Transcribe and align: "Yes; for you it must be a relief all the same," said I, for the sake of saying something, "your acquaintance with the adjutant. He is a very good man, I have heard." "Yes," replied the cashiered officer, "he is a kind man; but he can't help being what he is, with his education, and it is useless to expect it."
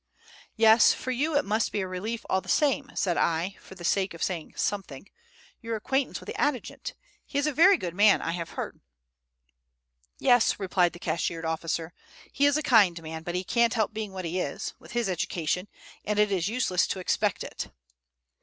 "Yes; 0.55 0.93
for 0.95 1.11
you 1.11 1.35
it 1.37 1.45
must 1.45 1.71
be 1.71 1.81
a 1.81 1.87
relief 1.87 2.25
all 2.27 2.41
the 2.41 2.49
same," 2.49 2.89
said 2.95 3.17
I, 3.17 3.55
for 3.61 3.75
the 3.75 3.83
sake 3.85 4.15
of 4.15 4.23
saying 4.23 4.55
something, 4.55 5.07
"your 5.61 5.75
acquaintance 5.75 6.19
with 6.19 6.25
the 6.25 6.41
adjutant. 6.41 6.95
He 7.23 7.37
is 7.37 7.45
a 7.45 7.53
very 7.53 7.77
good 7.77 7.93
man, 7.93 8.19
I 8.19 8.31
have 8.31 8.49
heard." 8.57 8.81
"Yes," 10.17 10.59
replied 10.59 10.93
the 10.93 10.99
cashiered 10.99 11.45
officer, 11.45 11.93
"he 12.33 12.47
is 12.47 12.57
a 12.57 12.63
kind 12.63 12.99
man; 13.03 13.21
but 13.21 13.35
he 13.35 13.43
can't 13.43 13.75
help 13.75 13.93
being 13.93 14.11
what 14.11 14.25
he 14.25 14.39
is, 14.39 14.73
with 14.79 14.93
his 14.93 15.07
education, 15.07 15.67
and 16.03 16.17
it 16.17 16.31
is 16.31 16.47
useless 16.47 16.87
to 16.87 16.99
expect 16.99 17.43
it." 17.43 17.67